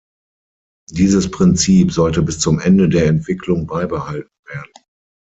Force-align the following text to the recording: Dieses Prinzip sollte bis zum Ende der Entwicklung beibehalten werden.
Dieses 0.89 1.29
Prinzip 1.29 1.91
sollte 1.91 2.23
bis 2.23 2.39
zum 2.39 2.59
Ende 2.59 2.89
der 2.89 3.05
Entwicklung 3.05 3.67
beibehalten 3.67 4.31
werden. 4.47 4.71